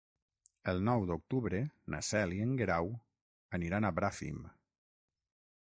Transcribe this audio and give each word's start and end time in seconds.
El 0.71 0.79
nou 0.87 1.03
d'octubre 1.11 1.59
na 1.95 2.01
Cel 2.09 2.35
i 2.39 2.41
en 2.47 2.57
Guerau 2.63 2.91
aniran 3.59 3.87
a 3.87 3.93
Bràfim. 4.01 4.45